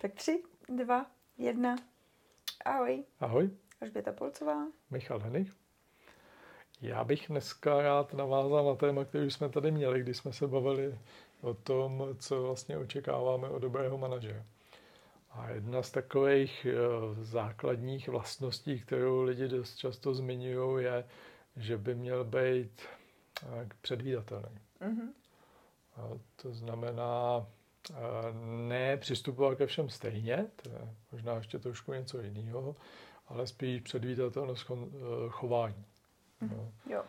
Tak 0.00 0.14
tři, 0.14 0.42
dva, 0.68 1.06
jedna. 1.38 1.76
Ahoj. 2.64 3.04
Ahoj. 3.20 3.50
Alžběta 3.80 4.12
Polcová. 4.12 4.66
Michal 4.90 5.18
Henich. 5.18 5.52
Já 6.80 7.04
bych 7.04 7.28
dneska 7.28 7.82
rád 7.82 8.14
navázal 8.14 8.64
na 8.64 8.74
téma, 8.74 9.04
který 9.04 9.30
jsme 9.30 9.48
tady 9.48 9.70
měli, 9.70 10.00
když 10.00 10.16
jsme 10.16 10.32
se 10.32 10.46
bavili 10.46 10.98
o 11.40 11.54
tom, 11.54 12.08
co 12.18 12.42
vlastně 12.42 12.78
očekáváme 12.78 13.48
od 13.48 13.58
dobrého 13.58 13.98
manažera. 13.98 14.44
A 15.30 15.50
jedna 15.50 15.82
z 15.82 15.90
takových 15.90 16.66
eh, 16.66 16.74
základních 17.24 18.08
vlastností, 18.08 18.80
kterou 18.80 19.22
lidi 19.22 19.48
dost 19.48 19.76
často 19.76 20.14
zmiňují, 20.14 20.84
je, 20.84 21.04
že 21.56 21.78
by 21.78 21.94
měl 21.94 22.24
být 22.24 22.82
eh, 23.42 23.68
předvídatelný. 23.80 24.58
Mm-hmm. 24.80 25.08
A 25.96 26.08
to 26.36 26.52
znamená 26.52 27.46
eh, 27.90 27.94
ne 28.68 28.96
přistupovat 28.96 29.58
ke 29.58 29.66
všem 29.66 29.88
stejně, 29.90 30.46
to 30.62 30.70
je 30.70 30.94
možná 31.12 31.34
ještě 31.34 31.58
trošku 31.58 31.92
něco 31.92 32.20
jiného, 32.20 32.76
ale 33.28 33.46
spíš 33.46 33.80
předvídatelnost 33.80 34.70
chování. 35.28 35.84
Mm-hmm. 36.42 36.56
No. 36.56 36.72
Jo. 36.90 37.04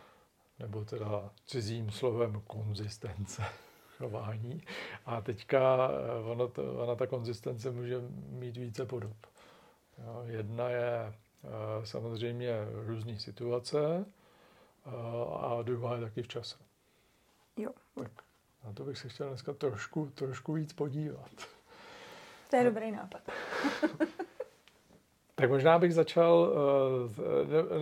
Nebo 0.59 0.85
teda 0.85 1.29
cizím 1.45 1.91
slovem 1.91 2.41
konzistence 2.47 3.43
chování. 3.97 4.63
A 5.05 5.21
teďka 5.21 5.89
eh, 5.89 6.23
ona, 6.23 6.47
to, 6.47 6.73
ona 6.73 6.95
ta 6.95 7.07
konzistence 7.07 7.71
může 7.71 8.01
mít 8.29 8.57
více 8.57 8.85
podob. 8.85 9.17
Jo, 9.97 10.23
jedna 10.25 10.69
je 10.69 11.13
eh, 11.43 11.85
samozřejmě 11.85 12.51
různé 12.85 13.19
situace 13.19 14.05
eh, 14.85 14.91
a 15.39 15.61
druhá 15.61 15.95
je 15.95 16.01
taky 16.01 16.21
v 16.21 16.27
čase. 16.27 16.55
Jo. 17.57 17.71
Tak 17.95 18.11
na 18.65 18.73
to 18.73 18.83
bych 18.83 18.97
se 18.97 19.09
chtěl 19.09 19.27
dneska 19.27 19.53
trošku, 19.53 20.11
trošku 20.15 20.53
víc 20.53 20.73
podívat. 20.73 21.31
To 22.49 22.55
je 22.55 22.63
dobrý 22.63 22.91
nápad. 22.91 23.21
Tak 25.35 25.49
možná 25.49 25.79
bych 25.79 25.93
začal, 25.93 26.53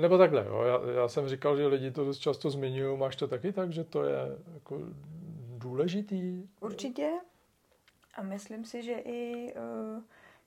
nebo 0.01 0.17
takhle, 0.17 0.45
jo. 0.45 0.61
Já, 0.61 1.01
já 1.01 1.07
jsem 1.07 1.29
říkal, 1.29 1.57
že 1.57 1.67
lidi 1.67 1.91
to 1.91 2.05
dost 2.05 2.17
často 2.17 2.49
zmiňují, 2.49 2.97
máš 2.97 3.15
to 3.15 3.27
taky 3.27 3.51
tak, 3.51 3.71
že 3.71 3.83
to 3.83 4.03
je 4.03 4.37
jako 4.53 4.79
důležitý? 5.57 6.49
Určitě. 6.59 7.11
A 8.15 8.21
myslím 8.21 8.65
si, 8.65 8.83
že 8.83 8.93
i 8.93 9.53
uh, 9.53 10.03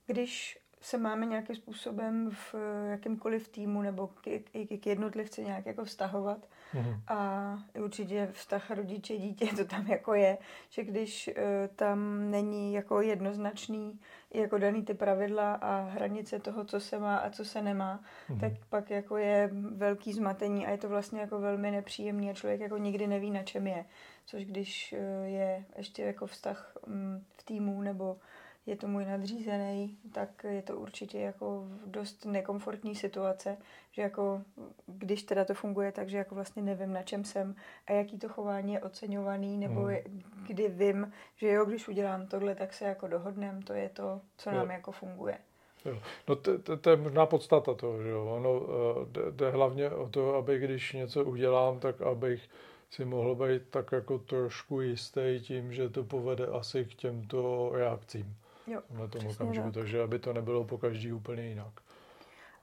když 0.06 0.58
se 0.80 0.98
máme 0.98 1.26
nějakým 1.26 1.56
způsobem 1.56 2.30
v 2.30 2.54
jakýmkoliv 2.90 3.48
týmu 3.48 3.82
nebo 3.82 4.06
k, 4.06 4.20
k, 4.22 4.80
k 4.80 4.86
jednotlivci 4.86 5.44
nějak 5.44 5.66
jako 5.66 5.84
vztahovat 5.84 6.48
mm-hmm. 6.74 7.00
a 7.08 7.58
určitě 7.84 8.28
vztah 8.32 8.70
rodiče 8.70 9.16
dítě 9.16 9.46
to 9.56 9.64
tam 9.64 9.86
jako 9.86 10.14
je, 10.14 10.38
že 10.70 10.84
když 10.84 11.28
uh, 11.28 11.76
tam 11.76 12.30
není 12.30 12.74
jako 12.74 13.00
jednoznačný 13.00 14.00
jako 14.34 14.58
daný 14.58 14.84
ty 14.84 14.94
pravidla 14.94 15.54
a 15.54 15.80
hranice 15.80 16.38
toho, 16.38 16.64
co 16.64 16.80
se 16.80 16.98
má 16.98 17.16
a 17.16 17.30
co 17.30 17.44
se 17.44 17.62
nemá, 17.62 18.00
mm-hmm. 18.30 18.40
tak 18.40 18.52
pak 18.68 18.90
jako 18.90 19.16
je 19.16 19.50
velký 19.76 20.12
zmatení 20.12 20.66
a 20.66 20.70
je 20.70 20.78
to 20.78 20.88
vlastně 20.88 21.20
jako 21.20 21.40
velmi 21.40 21.70
nepříjemný 21.70 22.30
a 22.30 22.34
člověk 22.34 22.60
jako 22.60 22.76
nikdy 22.76 23.06
neví, 23.06 23.30
na 23.30 23.42
čem 23.42 23.66
je. 23.66 23.84
Což 24.26 24.44
když 24.44 24.94
uh, 24.98 25.24
je 25.24 25.64
ještě 25.76 26.02
jako 26.02 26.26
vztah 26.26 26.72
um, 26.86 27.24
v 27.36 27.42
týmu 27.42 27.82
nebo 27.82 28.16
je 28.66 28.76
to 28.76 28.88
můj 28.88 29.04
nadřízený, 29.04 29.98
tak 30.12 30.44
je 30.44 30.62
to 30.62 30.76
určitě 30.76 31.18
jako 31.18 31.64
dost 31.86 32.24
nekomfortní 32.24 32.94
situace, 32.94 33.56
že 33.90 34.02
jako 34.02 34.42
když 34.86 35.22
teda 35.22 35.44
to 35.44 35.54
funguje 35.54 35.92
tak, 35.92 36.08
že 36.08 36.18
jako 36.18 36.34
vlastně 36.34 36.62
nevím, 36.62 36.92
na 36.92 37.02
čem 37.02 37.24
jsem 37.24 37.54
a 37.86 37.92
jaký 37.92 38.18
to 38.18 38.28
chování 38.28 38.72
je 38.72 38.80
oceňovaný, 38.80 39.58
nebo 39.58 39.80
hmm. 39.80 39.90
je, 39.90 40.04
kdy 40.46 40.68
vím, 40.68 41.12
že 41.36 41.48
jo, 41.48 41.64
když 41.64 41.88
udělám 41.88 42.26
tohle, 42.26 42.54
tak 42.54 42.72
se 42.72 42.84
jako 42.84 43.08
dohodnem, 43.08 43.62
to 43.62 43.72
je 43.72 43.88
to, 43.88 44.20
co 44.36 44.50
nám 44.50 44.66
jo. 44.66 44.72
jako 44.72 44.92
funguje. 44.92 45.38
Jo. 45.84 45.98
No 46.28 46.36
to, 46.36 46.58
to, 46.58 46.76
to 46.76 46.90
je 46.90 46.96
možná 46.96 47.26
podstata 47.26 47.74
toho, 47.74 48.02
že 48.02 48.08
jo. 48.08 48.26
Ono 48.26 48.60
eh, 48.60 49.30
jde 49.30 49.50
hlavně 49.50 49.90
o 49.90 50.08
to, 50.08 50.34
aby 50.34 50.58
když 50.58 50.92
něco 50.92 51.24
udělám, 51.24 51.80
tak 51.80 52.00
abych 52.02 52.48
si 52.90 53.04
mohl 53.04 53.34
být 53.34 53.62
tak 53.70 53.92
jako 53.92 54.18
trošku 54.18 54.80
jistý 54.80 55.40
tím, 55.42 55.72
že 55.72 55.88
to 55.88 56.04
povede 56.04 56.46
asi 56.46 56.84
k 56.84 56.94
těmto 56.94 57.70
reakcím 57.72 58.36
jo, 58.66 58.82
na 58.90 59.08
tom 59.08 59.26
okamžiku, 59.26 59.66
tak. 59.66 59.74
takže 59.74 60.02
aby 60.02 60.18
to 60.18 60.32
nebylo 60.32 60.64
po 60.64 60.78
každý 60.78 61.12
úplně 61.12 61.48
jinak. 61.48 61.72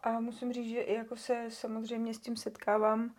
A 0.03 0.19
musím 0.19 0.53
říct, 0.53 0.69
že 0.69 0.83
jako 0.93 1.15
se 1.15 1.45
samozřejmě 1.49 2.13
s 2.13 2.19
tím 2.19 2.37
setkávám, 2.37 3.15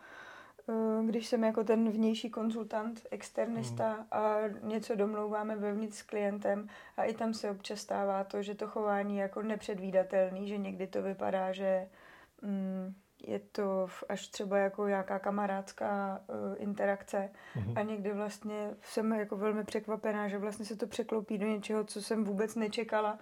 eh, 0.68 1.06
když 1.06 1.26
jsem 1.26 1.44
jako 1.44 1.64
ten 1.64 1.90
vnější 1.90 2.30
konzultant, 2.30 3.06
externista 3.10 3.92
hmm. 3.92 4.06
a 4.10 4.36
něco 4.62 4.94
domlouváme 4.94 5.56
vevnitř 5.56 5.96
s 5.96 6.02
klientem 6.02 6.68
a 6.96 7.04
i 7.04 7.14
tam 7.14 7.34
se 7.34 7.50
občas 7.50 7.80
stává 7.80 8.24
to, 8.24 8.42
že 8.42 8.54
to 8.54 8.66
chování 8.66 9.16
je 9.16 9.22
jako 9.22 9.42
nepředvídatelný, 9.42 10.48
že 10.48 10.58
někdy 10.58 10.86
to 10.86 11.02
vypadá, 11.02 11.52
že 11.52 11.88
mm, 12.42 12.94
je 13.22 13.38
to 13.38 13.86
až 14.08 14.28
třeba 14.28 14.58
jako 14.58 14.88
nějaká 14.88 15.18
kamarádská 15.18 16.20
uh, 16.26 16.36
interakce 16.58 17.30
mm-hmm. 17.56 17.78
a 17.78 17.82
někdy 17.82 18.12
vlastně 18.12 18.70
jsem 18.82 19.12
jako 19.12 19.36
velmi 19.36 19.64
překvapená, 19.64 20.28
že 20.28 20.38
vlastně 20.38 20.64
se 20.64 20.76
to 20.76 20.86
překlopí 20.86 21.38
do 21.38 21.46
něčeho, 21.46 21.84
co 21.84 22.02
jsem 22.02 22.24
vůbec 22.24 22.54
nečekala 22.54 23.18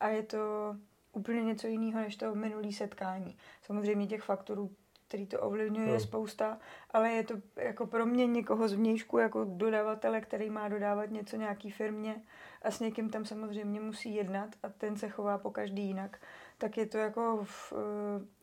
a 0.00 0.08
je 0.08 0.22
to 0.22 0.38
úplně 1.12 1.42
něco 1.42 1.66
jiného 1.66 2.00
než 2.00 2.16
to 2.16 2.34
minulý 2.34 2.72
setkání. 2.72 3.36
Samozřejmě 3.62 4.06
těch 4.06 4.22
faktorů, 4.22 4.70
který 5.08 5.26
to 5.26 5.40
ovlivňuje, 5.40 5.86
no. 5.86 5.92
je 5.92 6.00
spousta, 6.00 6.58
ale 6.90 7.10
je 7.10 7.24
to 7.24 7.34
jako 7.56 7.86
pro 7.86 8.06
mě 8.06 8.26
někoho 8.26 8.68
z 8.68 8.72
vnějšku, 8.72 9.18
jako 9.18 9.44
dodavatele, 9.44 10.20
který 10.20 10.50
má 10.50 10.68
dodávat 10.68 11.10
něco 11.10 11.36
nějaký 11.36 11.70
firmě 11.70 12.22
a 12.62 12.70
s 12.70 12.80
někým 12.80 13.10
tam 13.10 13.24
samozřejmě 13.24 13.80
musí 13.80 14.14
jednat 14.14 14.48
a 14.62 14.68
ten 14.68 14.96
se 14.96 15.08
chová 15.08 15.38
po 15.38 15.50
každý 15.50 15.82
jinak, 15.86 16.18
tak 16.60 16.76
je 16.76 16.86
to 16.86 16.98
jako 16.98 17.40
v, 17.44 17.72
uh, 17.72 17.78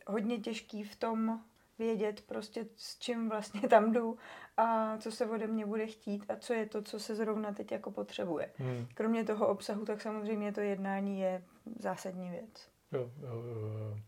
hodně 0.06 0.38
těžký 0.38 0.84
v 0.84 0.96
tom 0.96 1.40
vědět 1.78 2.20
prostě 2.20 2.66
s 2.76 2.98
čím 2.98 3.28
vlastně 3.28 3.60
tam 3.68 3.92
jdu 3.92 4.18
a 4.56 4.98
co 4.98 5.12
se 5.12 5.26
ode 5.26 5.46
mě 5.46 5.66
bude 5.66 5.86
chtít 5.86 6.24
a 6.28 6.36
co 6.36 6.52
je 6.52 6.66
to, 6.66 6.82
co 6.82 7.00
se 7.00 7.14
zrovna 7.14 7.52
teď 7.52 7.72
jako 7.72 7.90
potřebuje. 7.90 8.50
Hmm. 8.56 8.86
Kromě 8.94 9.24
toho 9.24 9.48
obsahu, 9.48 9.84
tak 9.84 10.00
samozřejmě 10.00 10.52
to 10.52 10.60
jednání 10.60 11.20
je 11.20 11.42
zásadní 11.78 12.30
věc. 12.30 12.68
Jo, 12.92 13.10
jo, 13.22 13.28
jo. 13.30 13.98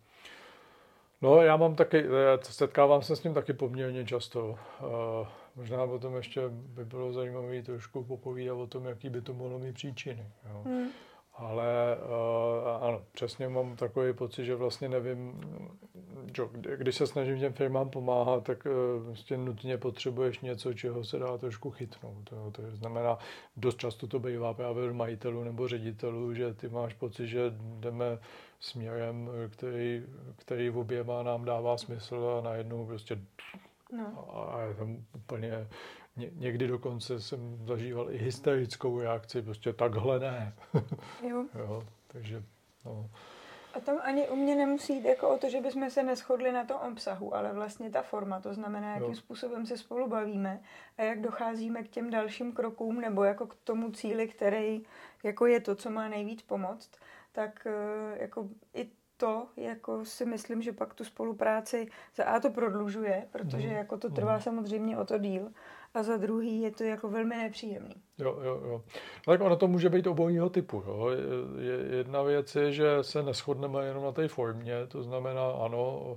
No, 1.23 1.43
já 1.43 1.57
mám 1.57 1.77
taky, 1.77 2.05
setkávám 2.43 3.03
se 3.03 3.17
s 3.17 3.21
tím 3.21 3.35
taky 3.35 3.53
poměrně 3.53 4.07
často. 4.07 4.49
Uh, 4.49 5.29
možná 5.57 5.87
potom 5.87 6.17
ještě 6.17 6.41
by 6.49 6.85
bylo 6.85 7.13
zajímavé 7.13 7.63
trošku 7.63 8.05
popovídat 8.05 8.55
o 8.55 8.67
tom, 8.67 8.85
jaký 8.85 9.09
by 9.09 9.23
to 9.23 9.35
mohlo 9.35 9.59
mít 9.59 9.73
příčiny. 9.73 10.27
Jo. 10.49 10.63
Hmm. 10.67 10.89
Ale 11.41 11.97
uh, 11.97 12.85
ano, 12.85 13.03
přesně 13.13 13.49
mám 13.49 13.77
takový 13.77 14.13
pocit, 14.13 14.45
že 14.45 14.55
vlastně 14.55 14.89
nevím, 14.89 15.41
že, 16.37 16.43
když 16.77 16.95
se 16.97 17.07
snažím 17.07 17.39
těm 17.39 17.53
firmám 17.53 17.91
pomáhat, 17.91 18.45
tak 18.45 18.67
uh, 18.67 19.07
vlastně 19.07 19.37
nutně 19.37 19.79
potřebuješ 19.79 20.41
něco, 20.41 20.75
čeho 20.75 21.05
se 21.05 21.19
dá 21.19 21.39
trošku 21.39 21.71
chytnout. 21.71 22.31
To, 22.31 22.51
to 22.51 22.63
znamená, 22.77 23.19
dost 23.57 23.79
často 23.79 24.07
to 24.07 24.19
bývá 24.19 24.55
právě 24.55 24.85
od 24.85 24.95
majitelů 24.95 25.45
nebo 25.45 25.69
ředitelů, 25.69 26.35
že 26.35 26.55
ty 26.55 26.69
máš 26.69 26.95
pocit, 26.95 27.27
že 27.27 27.41
jdeme 27.81 28.19
směrem, 28.61 29.31
který, 29.51 30.03
který 30.37 30.71
oběma 30.71 31.23
nám 31.23 31.45
dává 31.45 31.77
smysl 31.77 32.37
a 32.39 32.45
najednou 32.45 32.87
prostě 32.87 33.19
no. 33.93 34.29
a 34.55 34.63
je 34.63 34.75
tam 34.75 35.05
úplně 35.15 35.67
Ně, 36.17 36.31
někdy 36.35 36.67
dokonce 36.67 37.21
jsem 37.21 37.67
zažíval 37.67 38.11
i 38.11 38.19
hysterickou 38.19 39.01
reakci, 39.01 39.43
prostě 39.43 39.73
takhle 39.73 40.21
ne. 40.21 40.55
Jo. 41.29 41.45
jo 41.59 41.83
takže, 42.07 42.43
no. 42.85 43.11
A 43.75 43.81
tam 43.81 43.99
ani 44.03 44.29
u 44.29 44.37
mě 44.37 44.57
nemusí 44.57 44.95
jít 44.95 45.05
jako 45.05 45.29
o 45.29 45.39
to, 45.39 45.49
že 45.49 45.61
bychom 45.61 45.91
se 45.91 46.03
neschodli 46.03 46.53
na 46.53 46.65
tom 46.65 46.77
obsahu, 46.93 47.35
ale 47.35 47.53
vlastně 47.53 47.91
ta 47.91 48.03
forma, 48.03 48.41
to 48.41 48.55
znamená, 48.55 48.95
jakým 48.95 49.09
jo. 49.09 49.17
způsobem 49.17 49.67
se 49.67 49.77
spolu 49.77 50.09
bavíme 50.09 50.61
a 50.99 51.03
jak 51.03 51.21
docházíme 51.21 51.83
k 51.83 51.89
těm 51.89 52.11
dalším 52.11 52.53
krokům 52.53 53.01
nebo 53.01 53.25
jako 53.25 53.47
k 53.47 53.55
tomu 53.55 53.91
cíli, 53.91 54.29
který 54.29 54.83
jako 55.23 55.47
je 55.47 55.61
to, 55.61 55.75
co 55.75 55.91
má 55.91 56.09
nejvíc 56.09 56.43
pomoct, 56.43 56.91
tak 57.33 57.67
eh, 57.67 58.23
jako 58.23 58.49
i 58.75 58.91
to, 59.21 59.47
jako 59.57 60.05
si 60.05 60.25
myslím, 60.25 60.63
že 60.63 60.73
pak 60.73 60.95
tu 60.95 61.05
spolupráci 61.05 61.89
za 62.17 62.25
A 62.25 62.41
to 62.41 62.51
prodlužuje, 62.51 63.27
protože 63.33 63.69
mm. 63.69 63.75
jako 63.75 63.97
to 63.97 64.11
trvá 64.11 64.35
mm. 64.35 64.41
samozřejmě 64.41 64.99
o 64.99 65.05
to 65.05 65.19
díl 65.19 65.49
a 65.95 66.03
za 66.03 66.17
druhý 66.17 66.61
je 66.61 66.71
to 66.71 66.85
jako 66.85 67.09
velmi 67.09 67.37
nepříjemný. 67.37 67.95
Jo, 68.19 68.39
jo, 68.43 68.61
jo. 68.65 68.83
No 69.27 69.33
tak 69.33 69.41
ono 69.41 69.57
to 69.57 69.69
může 69.69 69.89
být 69.89 70.07
obojího 70.07 70.51
typu. 70.51 70.83
Jo. 70.87 71.09
Je, 71.59 71.97
jedna 71.97 72.23
věc 72.23 72.57
je, 72.57 72.73
že 72.73 72.89
se 73.03 73.23
neschodneme 73.23 73.87
jenom 73.87 74.05
na 74.05 74.13
té 74.13 74.29
formě, 74.29 74.87
to 74.89 75.03
znamená, 75.03 75.51
ano, 75.51 76.17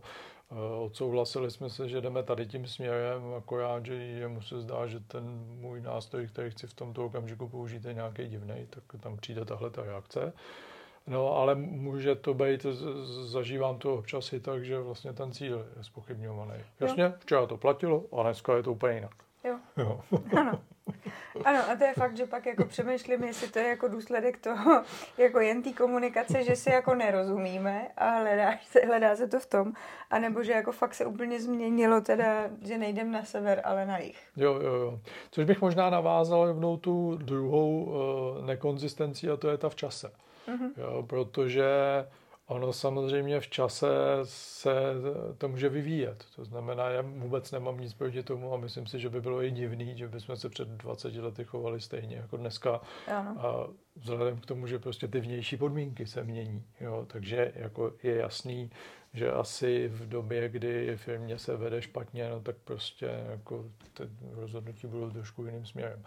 odsouhlasili 0.79 1.51
jsme 1.51 1.69
se, 1.69 1.89
že 1.89 2.01
jdeme 2.01 2.23
tady 2.23 2.45
tím 2.45 2.67
směrem, 2.67 3.21
akorát, 3.37 3.85
že 3.85 3.93
jemu 3.93 4.41
se 4.41 4.61
zdá, 4.61 4.87
že 4.87 4.99
ten 4.99 5.23
můj 5.59 5.81
nástroj, 5.81 6.27
který 6.27 6.51
chci 6.51 6.67
v 6.67 6.73
tomto 6.73 7.05
okamžiku 7.05 7.49
použít, 7.49 7.85
je 7.85 7.93
nějaký 7.93 8.27
divný, 8.27 8.67
tak 8.69 8.83
tam 9.01 9.17
přijde 9.17 9.45
tahle 9.45 9.69
ta 9.69 9.83
reakce. 9.83 10.33
No, 11.07 11.35
ale 11.35 11.55
může 11.55 12.15
to 12.15 12.33
být, 12.33 12.65
zažívám 13.23 13.77
to 13.77 13.95
občas 13.95 14.33
i 14.33 14.39
tak, 14.39 14.65
že 14.65 14.79
vlastně 14.79 15.13
ten 15.13 15.31
cíl 15.31 15.65
je 15.77 15.83
spochybňovaný. 15.83 16.53
Jasně, 16.79 17.13
včera 17.19 17.45
to 17.45 17.57
platilo 17.57 18.03
a 18.19 18.23
dneska 18.23 18.55
je 18.55 18.63
to 18.63 18.71
úplně 18.71 18.93
jinak. 18.93 19.13
Jo. 19.43 19.57
jo. 19.77 20.01
ano. 20.39 20.59
Ano, 21.45 21.59
a 21.71 21.75
to 21.75 21.83
je 21.83 21.93
fakt, 21.93 22.17
že 22.17 22.25
pak 22.25 22.45
jako 22.45 22.65
přemýšlím, 22.65 23.23
jestli 23.23 23.47
to 23.47 23.59
je 23.59 23.67
jako 23.67 23.87
důsledek 23.87 24.37
toho, 24.37 24.83
jako 25.17 25.39
jen 25.39 25.63
té 25.63 25.73
komunikace, 25.73 26.43
že 26.43 26.55
si 26.55 26.69
jako 26.69 26.95
nerozumíme 26.95 27.87
a 27.97 28.09
hledá 28.09 28.51
se, 28.63 28.79
hledá 28.79 29.15
se 29.15 29.27
to 29.27 29.39
v 29.39 29.45
tom, 29.45 29.73
anebo 30.11 30.43
že 30.43 30.51
jako 30.51 30.71
fakt 30.71 30.93
se 30.93 31.05
úplně 31.05 31.41
změnilo 31.41 32.01
teda, 32.01 32.49
že 32.61 32.77
nejdem 32.77 33.11
na 33.11 33.23
sever, 33.23 33.61
ale 33.63 33.85
na 33.85 33.97
jich. 33.97 34.27
Jo, 34.35 34.53
jo, 34.53 34.73
jo. 34.73 34.99
Což 35.31 35.45
bych 35.45 35.61
možná 35.61 35.89
navázal 35.89 36.45
rovnou 36.45 36.77
tu 36.77 37.15
druhou 37.15 37.83
uh, 37.83 38.45
nekonzistenci 38.45 39.29
a 39.29 39.37
to 39.37 39.49
je 39.49 39.57
ta 39.57 39.69
v 39.69 39.75
čase. 39.75 40.11
Mm-hmm. 40.47 40.71
Jo, 40.77 41.03
protože 41.09 41.65
Ono 42.45 42.73
samozřejmě 42.73 43.39
v 43.39 43.47
čase 43.47 43.87
se 44.23 44.73
to 45.37 45.49
může 45.49 45.69
vyvíjet. 45.69 46.25
To 46.35 46.45
znamená, 46.45 46.89
já 46.89 47.01
vůbec 47.01 47.51
nemám 47.51 47.79
nic 47.79 47.93
proti 47.93 48.23
tomu 48.23 48.53
a 48.53 48.57
myslím 48.57 48.87
si, 48.87 48.99
že 48.99 49.09
by 49.09 49.21
bylo 49.21 49.43
i 49.43 49.51
divný, 49.51 49.97
že 49.97 50.07
bychom 50.07 50.35
se 50.35 50.49
před 50.49 50.67
20 50.67 51.15
lety 51.15 51.43
chovali 51.43 51.81
stejně 51.81 52.15
jako 52.15 52.37
dneska. 52.37 52.81
Ano. 53.07 53.45
A 53.45 53.69
vzhledem 53.95 54.37
k 54.37 54.45
tomu, 54.45 54.67
že 54.67 54.79
prostě 54.79 55.07
ty 55.07 55.19
vnější 55.19 55.57
podmínky 55.57 56.05
se 56.05 56.23
mění. 56.23 56.63
Jo? 56.81 57.05
Takže 57.07 57.51
jako 57.55 57.93
je 58.03 58.15
jasný, 58.15 58.71
že 59.13 59.31
asi 59.31 59.87
v 59.87 60.09
době, 60.09 60.49
kdy 60.49 60.97
firmě 60.97 61.37
se 61.37 61.57
vede 61.57 61.81
špatně, 61.81 62.29
no 62.29 62.41
tak 62.41 62.55
prostě 62.63 63.25
jako 63.29 63.65
ty 63.93 64.03
rozhodnutí 64.31 64.87
budou 64.87 65.09
trošku 65.09 65.45
jiným 65.45 65.65
směrem 65.65 66.03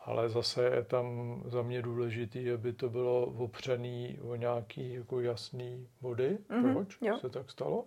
ale 0.00 0.28
zase 0.28 0.64
je 0.64 0.84
tam 0.84 1.36
za 1.46 1.62
mě 1.62 1.82
důležitý, 1.82 2.50
aby 2.50 2.72
to 2.72 2.90
bylo 2.90 3.26
opřený 3.26 4.18
o 4.22 4.34
nějaký 4.34 4.92
jako 4.92 5.20
jasný 5.20 5.88
body, 6.00 6.38
mm-hmm, 6.50 6.72
proč 6.72 6.98
jo. 7.00 7.18
se 7.18 7.28
tak 7.28 7.50
stalo. 7.50 7.84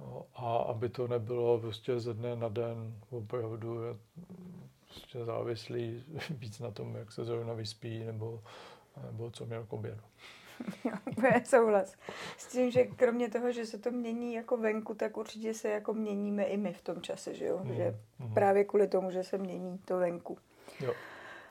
No, 0.00 0.26
a 0.34 0.56
aby 0.56 0.88
to 0.88 1.08
nebylo 1.08 1.60
prostě 1.60 2.00
ze 2.00 2.14
dne 2.14 2.36
na 2.36 2.48
den 2.48 2.94
opravdu 3.10 3.78
prostě 4.88 5.24
závislý 5.24 6.04
víc 6.30 6.60
na 6.60 6.70
tom, 6.70 6.96
jak 6.96 7.12
se 7.12 7.24
zrovna 7.24 7.52
vyspí, 7.54 8.04
nebo, 8.04 8.42
nebo 9.06 9.30
co 9.30 9.46
měl 9.46 9.66
k 9.66 9.72
obědu. 9.72 10.02
Úplně 11.10 11.42
souhlas. 11.44 11.96
S 12.36 12.46
tím, 12.52 12.70
že 12.70 12.84
kromě 12.84 13.30
toho, 13.30 13.52
že 13.52 13.66
se 13.66 13.78
to 13.78 13.90
mění 13.90 14.34
jako 14.34 14.56
venku, 14.56 14.94
tak 14.94 15.16
určitě 15.16 15.54
se 15.54 15.68
jako 15.68 15.94
měníme 15.94 16.44
i 16.44 16.56
my 16.56 16.72
v 16.72 16.82
tom 16.82 17.02
čase, 17.02 17.34
že 17.34 17.46
jo? 17.46 17.60
Mm, 17.62 17.74
že 17.74 17.98
mm. 18.18 18.34
právě 18.34 18.64
kvůli 18.64 18.88
tomu, 18.88 19.10
že 19.10 19.24
se 19.24 19.38
mění 19.38 19.78
to 19.78 19.98
venku. 19.98 20.38
Jo. 20.80 20.94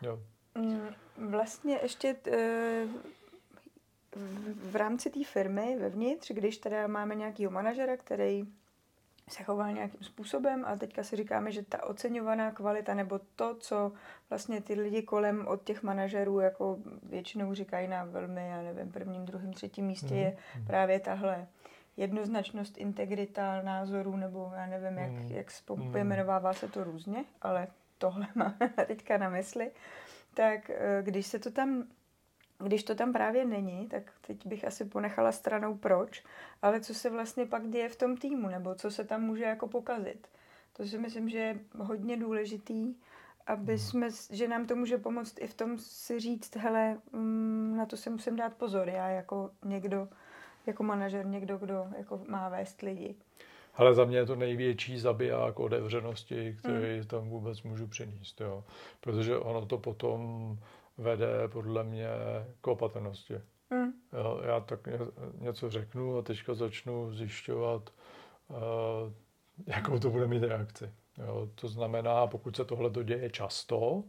jo. 0.01 0.19
Mm, 0.55 0.89
vlastně 1.29 1.79
ještě 1.83 2.15
eh, 2.27 2.87
v 4.55 4.75
rámci 4.75 5.09
té 5.09 5.23
firmy 5.23 5.77
vevnitř, 5.79 6.31
když 6.31 6.57
teda 6.57 6.87
máme 6.87 7.15
nějakého 7.15 7.51
manažera, 7.51 7.97
který 7.97 8.47
se 9.29 9.43
chová 9.43 9.71
nějakým 9.71 10.03
způsobem 10.03 10.65
a 10.67 10.75
teďka 10.75 11.03
si 11.03 11.15
říkáme, 11.15 11.51
že 11.51 11.63
ta 11.63 11.83
oceňovaná 11.83 12.51
kvalita 12.51 12.93
nebo 12.93 13.19
to, 13.35 13.55
co 13.55 13.91
vlastně 14.29 14.61
ty 14.61 14.73
lidi 14.73 15.01
kolem 15.01 15.47
od 15.47 15.63
těch 15.63 15.83
manažerů 15.83 16.39
jako 16.39 16.77
většinou 17.03 17.53
říkají 17.53 17.87
na 17.87 18.03
velmi, 18.05 18.47
já 18.47 18.61
nevím, 18.61 18.91
prvním, 18.91 19.25
druhém, 19.25 19.53
třetím 19.53 19.85
místě 19.85 20.13
mm. 20.13 20.19
je 20.19 20.37
mhm. 20.55 20.65
právě 20.65 20.99
tahle 20.99 21.47
jednoznačnost, 21.97 22.77
integrita 22.77 23.61
názorů, 23.61 24.17
nebo 24.17 24.51
já 24.55 24.65
nevím, 24.65 24.97
jak, 24.97 25.11
mm. 25.11 25.31
jak 25.31 25.47
pojmenovává 25.91 26.53
se 26.53 26.67
to 26.67 26.83
různě, 26.83 27.25
ale 27.41 27.67
tohle 27.99 28.27
máme 28.35 28.73
teďka 28.87 29.17
na 29.17 29.29
mysli, 29.29 29.71
tak 30.33 30.69
eh, 30.69 30.99
když 31.03 31.27
se 31.27 31.39
to 31.39 31.51
tam 31.51 31.83
když 32.63 32.83
to 32.83 32.95
tam 32.95 33.13
právě 33.13 33.45
není, 33.45 33.87
tak 33.87 34.11
teď 34.27 34.45
bych 34.45 34.65
asi 34.65 34.85
ponechala 34.85 35.31
stranou 35.31 35.77
proč, 35.77 36.23
ale 36.61 36.81
co 36.81 36.93
se 36.93 37.09
vlastně 37.09 37.45
pak 37.45 37.69
děje 37.69 37.89
v 37.89 37.95
tom 37.95 38.17
týmu, 38.17 38.47
nebo 38.47 38.75
co 38.75 38.91
se 38.91 39.03
tam 39.03 39.21
může 39.21 39.43
jako 39.43 39.67
pokazit. 39.67 40.27
To 40.73 40.85
si 40.85 40.97
myslím, 40.97 41.29
že 41.29 41.37
je 41.37 41.59
hodně 41.77 42.17
důležitý, 42.17 42.95
aby 43.47 43.71
hmm. 43.71 43.77
jsme, 43.77 44.07
že 44.31 44.47
nám 44.47 44.65
to 44.65 44.75
může 44.75 44.97
pomoct 44.97 45.39
i 45.39 45.47
v 45.47 45.53
tom 45.53 45.77
si 45.77 46.19
říct, 46.19 46.55
hele, 46.55 46.97
mm, 47.11 47.73
na 47.77 47.85
to 47.85 47.97
se 47.97 48.09
musím 48.09 48.35
dát 48.35 48.53
pozor, 48.53 48.89
já 48.89 49.09
jako 49.09 49.51
někdo, 49.65 50.09
jako 50.65 50.83
manažer, 50.83 51.25
někdo, 51.25 51.57
kdo 51.57 51.87
jako 51.97 52.21
má 52.27 52.49
vést 52.49 52.81
lidi. 52.81 53.15
Ale 53.75 53.93
za 53.93 54.05
mě 54.05 54.17
je 54.17 54.25
to 54.25 54.35
největší 54.35 54.99
zabiják 54.99 55.59
otevřenosti, 55.59 56.55
který 56.59 56.97
mm. 56.97 57.07
tam 57.07 57.29
vůbec 57.29 57.63
můžu 57.63 57.87
přinést. 57.87 58.41
Jo. 58.41 58.63
Protože 59.01 59.37
ono 59.37 59.65
to 59.65 59.77
potom 59.77 60.57
vede 60.97 61.47
podle 61.47 61.83
mě 61.83 62.07
k 62.61 62.67
opatrnosti. 62.67 63.33
Mm. 63.69 63.91
Jo, 64.13 64.41
já 64.43 64.59
tak 64.59 64.87
něco 65.37 65.69
řeknu 65.69 66.17
a 66.17 66.21
teďka 66.21 66.53
začnu 66.53 67.13
zjišťovat, 67.13 67.89
uh, 68.47 68.57
jakou 69.67 69.99
to 69.99 70.09
bude 70.09 70.27
mít 70.27 70.43
reakci. 70.43 70.91
Jo. 71.17 71.49
To 71.55 71.67
znamená, 71.67 72.27
pokud 72.27 72.55
se 72.55 72.65
tohle 72.65 73.03
děje 73.03 73.29
často, 73.29 74.03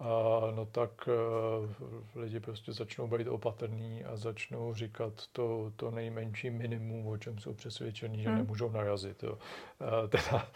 a 0.00 0.40
no 0.54 0.66
tak 0.66 1.08
uh, 1.08 2.22
lidi 2.22 2.40
prostě 2.40 2.72
začnou 2.72 3.08
být 3.08 3.26
opatrní 3.26 4.04
a 4.04 4.16
začnou 4.16 4.74
říkat 4.74 5.12
to, 5.32 5.72
to 5.76 5.90
nejmenší 5.90 6.50
minimum, 6.50 7.06
o 7.06 7.18
čem 7.18 7.38
jsou 7.38 7.54
přesvědčení, 7.54 8.22
že 8.22 8.28
hmm. 8.28 8.38
nemůžou 8.38 8.70
narazit. 8.70 9.22
Jo. 9.22 9.32
Uh, 9.32 10.08
teda, 10.08 10.48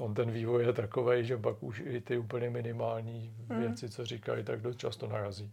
on 0.00 0.14
ten 0.14 0.30
vývoj 0.30 0.66
je 0.66 0.72
takový, 0.72 1.24
že 1.24 1.36
pak 1.36 1.62
už 1.62 1.82
i 1.86 2.00
ty 2.00 2.18
úplně 2.18 2.50
minimální 2.50 3.34
hmm. 3.48 3.60
věci, 3.60 3.88
co 3.90 4.04
říkají, 4.06 4.44
tak 4.44 4.60
dost 4.60 4.76
často 4.76 5.06
narazí. 5.06 5.52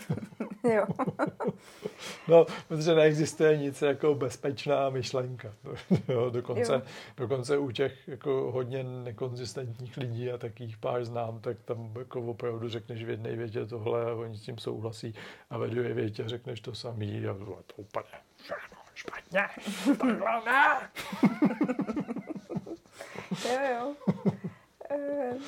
jo. 0.74 0.86
no, 2.28 2.46
protože 2.68 2.94
neexistuje 2.94 3.56
nic 3.56 3.82
jako 3.82 4.14
bezpečná 4.14 4.90
myšlenka. 4.90 5.52
jo, 6.08 6.30
dokonce, 6.30 6.72
jo. 6.72 6.82
dokonce 7.16 7.58
u 7.58 7.70
těch 7.70 8.08
jako 8.08 8.50
hodně 8.52 8.84
nekonzistentních 8.84 9.96
lidí 9.96 10.30
a 10.30 10.38
takých 10.38 10.76
pár 10.76 11.04
znám, 11.04 11.40
tak 11.40 11.56
tam 11.64 11.94
jako 11.98 12.20
opravdu 12.20 12.68
řekneš 12.68 13.04
v 13.04 13.10
jedné 13.10 13.36
větě 13.36 13.66
tohle 13.66 14.04
a 14.10 14.14
oni 14.14 14.36
s 14.36 14.42
tím 14.42 14.58
souhlasí 14.58 15.14
a 15.50 15.58
ve 15.58 15.68
druhé 15.68 15.92
větě 15.92 16.22
řekneš 16.26 16.60
to 16.60 16.74
samý 16.74 17.26
a 17.26 17.34
to 17.66 17.74
úplně 17.76 18.04
všechno 18.42 18.78
špatně, 18.94 19.46
takhle 19.98 20.42
ne. 20.44 20.90
jo, 23.52 23.94
jo. 24.90 25.38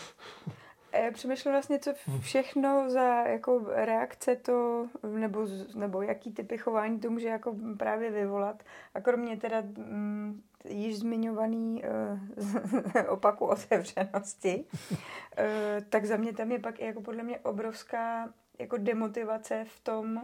Eh, 0.94 1.04
já 1.04 1.10
přemýšlím 1.10 1.52
vlastně, 1.52 1.78
co 1.78 1.94
všechno 2.20 2.90
za 2.90 3.22
jako 3.22 3.66
reakce 3.66 4.36
to, 4.36 4.88
nebo, 5.16 5.46
nebo 5.74 6.02
jaký 6.02 6.32
typy 6.32 6.58
chování 6.58 7.00
to 7.00 7.10
může 7.10 7.28
jako 7.28 7.56
právě 7.78 8.10
vyvolat. 8.10 8.62
A 8.94 9.00
kromě 9.00 9.36
teda 9.36 9.58
m, 9.58 9.74
mm, 9.76 10.42
již 10.64 10.98
zmiňovaný 10.98 11.82
uh, 11.84 13.08
opaku 13.08 13.46
otevřenosti, 13.46 14.64
uh, 14.90 15.84
tak 15.88 16.04
za 16.04 16.16
mě 16.16 16.32
tam 16.32 16.52
je 16.52 16.58
pak 16.58 16.80
i 16.80 16.84
jako 16.84 17.00
podle 17.00 17.22
mě 17.22 17.38
obrovská 17.38 18.32
jako 18.58 18.76
demotivace 18.76 19.64
v 19.68 19.80
tom, 19.80 20.22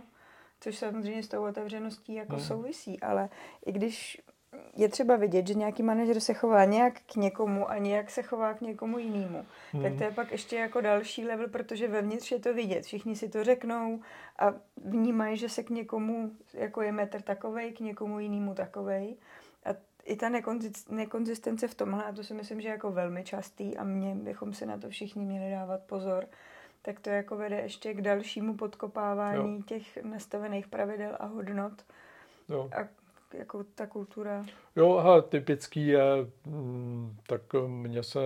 což 0.60 0.78
samozřejmě 0.78 1.22
s 1.22 1.28
tou 1.28 1.44
otevřeností 1.44 2.14
jako 2.14 2.36
hmm. 2.36 2.44
souvisí, 2.44 3.00
ale 3.00 3.28
i 3.66 3.72
když 3.72 4.22
je 4.76 4.88
třeba 4.88 5.16
vidět, 5.16 5.46
že 5.46 5.54
nějaký 5.54 5.82
manažer 5.82 6.20
se 6.20 6.34
chová 6.34 6.64
nějak 6.64 6.94
k 7.12 7.16
někomu 7.16 7.70
a 7.70 7.78
nějak 7.78 8.10
se 8.10 8.22
chová 8.22 8.54
k 8.54 8.60
někomu 8.60 8.98
jinému. 8.98 9.46
Hmm. 9.72 9.82
Tak 9.82 9.92
to 9.98 10.04
je 10.04 10.10
pak 10.10 10.32
ještě 10.32 10.56
jako 10.56 10.80
další 10.80 11.26
level, 11.26 11.48
protože 11.48 11.88
vevnitř 11.88 12.32
je 12.32 12.38
to 12.38 12.54
vidět. 12.54 12.84
Všichni 12.84 13.16
si 13.16 13.28
to 13.28 13.44
řeknou 13.44 14.00
a 14.38 14.54
vnímají, 14.84 15.36
že 15.36 15.48
se 15.48 15.62
k 15.62 15.70
někomu, 15.70 16.30
jako 16.54 16.82
je 16.82 16.92
metr 16.92 17.22
takovej, 17.22 17.72
k 17.72 17.80
někomu 17.80 18.20
jinému 18.20 18.54
takovej. 18.54 19.16
A 19.64 19.68
i 20.04 20.16
ta 20.16 20.28
nekonzistence 20.90 21.68
v 21.68 21.74
tomhle, 21.74 22.04
a 22.04 22.12
to 22.12 22.24
si 22.24 22.34
myslím, 22.34 22.60
že 22.60 22.68
je 22.68 22.72
jako 22.72 22.92
velmi 22.92 23.24
častý 23.24 23.76
a 23.76 23.84
mě 23.84 24.14
bychom 24.14 24.54
si 24.54 24.66
na 24.66 24.78
to 24.78 24.88
všichni 24.88 25.24
měli 25.24 25.50
dávat 25.50 25.80
pozor, 25.80 26.26
tak 26.82 27.00
to 27.00 27.10
jako 27.10 27.36
vede 27.36 27.56
ještě 27.56 27.94
k 27.94 28.00
dalšímu 28.00 28.54
podkopávání 28.54 29.56
jo. 29.56 29.62
těch 29.62 30.02
nastavených 30.02 30.68
pravidel 30.68 31.16
a 31.20 31.26
hodnot. 31.26 31.72
Jo. 32.48 32.70
A 32.76 32.99
jako 33.34 33.64
ta 33.64 33.86
kultura? 33.86 34.46
Jo, 34.76 34.96
aha, 34.96 35.22
typický 35.22 35.86
je, 35.86 36.02
mm, 36.46 37.16
tak 37.26 37.42
mně 37.66 38.02
se 38.02 38.20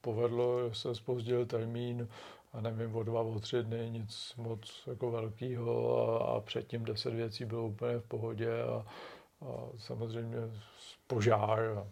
povedlo, 0.00 0.74
se 0.74 0.94
spozdil 0.94 1.46
termín 1.46 2.08
a 2.52 2.60
nevím, 2.60 2.96
o 2.96 3.02
dva, 3.02 3.20
o 3.20 3.40
tři 3.40 3.62
dny, 3.62 3.90
nic 3.90 4.34
moc 4.36 4.82
jako 4.86 5.10
velkého 5.10 5.98
a, 5.98 6.36
a 6.36 6.40
předtím 6.40 6.84
deset 6.84 7.14
věcí 7.14 7.44
bylo 7.44 7.66
úplně 7.66 7.98
v 7.98 8.04
pohodě 8.04 8.62
a, 8.62 8.84
a 9.46 9.68
samozřejmě 9.78 10.38
požár 11.06 11.60
a 11.78 11.86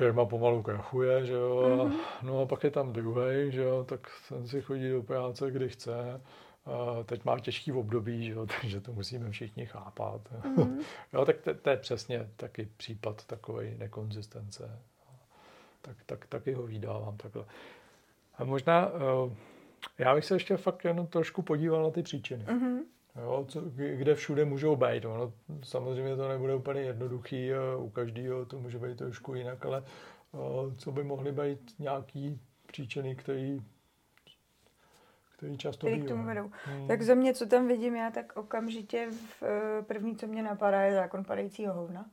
firma 0.00 0.24
pomalu 0.24 0.62
krachuje, 0.62 1.26
že 1.26 1.32
jo, 1.32 1.62
mm-hmm. 1.62 1.96
no 2.22 2.40
a 2.40 2.46
pak 2.46 2.64
je 2.64 2.70
tam 2.70 2.92
druhý, 2.92 3.52
že 3.52 3.62
jo, 3.62 3.84
tak 3.84 4.00
ten 4.28 4.48
si 4.48 4.60
chodí 4.60 4.90
do 4.90 5.02
práce, 5.02 5.50
kdy 5.50 5.68
chce 5.68 6.20
teď 7.04 7.24
má 7.24 7.38
těžký 7.38 7.72
období, 7.72 8.24
že 8.24 8.32
jo, 8.32 8.46
takže 8.60 8.80
to 8.80 8.92
musíme 8.92 9.30
všichni 9.30 9.66
chápat. 9.66 10.20
Mm. 10.44 10.80
jo, 11.12 11.24
tak 11.24 11.40
to, 11.40 11.54
to 11.54 11.70
je 11.70 11.76
přesně 11.76 12.28
taky 12.36 12.68
případ 12.76 13.24
takové 13.24 13.64
nekonzistence. 13.64 14.78
Tak, 15.82 15.96
tak, 16.06 16.26
taky 16.26 16.52
ho 16.52 16.62
vydávám 16.62 17.16
takhle. 17.16 17.44
A 18.38 18.44
možná, 18.44 18.88
eh, 18.88 19.34
já 19.98 20.14
bych 20.14 20.24
se 20.24 20.34
ještě 20.34 20.56
fakt 20.56 20.84
jenom 20.84 21.06
trošku 21.06 21.42
podíval 21.42 21.82
na 21.82 21.90
ty 21.90 22.02
příčiny. 22.02 22.44
Mm-hmm. 22.44 22.78
Jo, 23.22 23.44
co, 23.48 23.60
kde 23.74 24.14
všude 24.14 24.44
můžou 24.44 24.76
být. 24.76 25.04
Ono, 25.04 25.32
samozřejmě 25.62 26.16
to 26.16 26.28
nebude 26.28 26.54
úplně 26.54 26.80
jednoduchý, 26.80 27.50
u 27.78 27.90
každého 27.90 28.44
to 28.44 28.58
může 28.58 28.78
být 28.78 28.98
trošku 28.98 29.34
jinak, 29.34 29.66
ale 29.66 29.84
eh, 30.34 30.38
co 30.76 30.92
by 30.92 31.04
mohly 31.04 31.32
být 31.32 31.74
nějaký 31.78 32.40
příčiny, 32.66 33.16
které 33.16 33.58
který 35.40 35.58
často 35.58 35.86
který 35.86 36.02
k 36.02 36.08
tomu 36.08 36.24
vedou. 36.24 36.50
Hmm. 36.64 36.88
Tak 36.88 37.02
za 37.02 37.14
mě, 37.14 37.34
co 37.34 37.46
tam 37.46 37.68
vidím 37.68 37.96
já, 37.96 38.10
tak 38.10 38.32
okamžitě 38.36 39.08
v, 39.10 39.42
eh, 39.42 39.82
první, 39.82 40.16
co 40.16 40.26
mě 40.26 40.42
napadá, 40.42 40.80
je 40.80 40.94
zákon 40.94 41.24
padajícího 41.24 41.74
hovna. 41.74 42.06